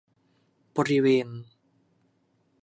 [0.75, 1.27] บริเวณ